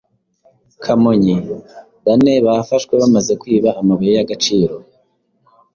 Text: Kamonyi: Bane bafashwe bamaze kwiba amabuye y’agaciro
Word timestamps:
Kamonyi: 0.83 1.35
Bane 2.05 2.33
bafashwe 2.45 2.93
bamaze 3.01 3.33
kwiba 3.41 3.69
amabuye 3.81 4.11
y’agaciro 4.17 4.75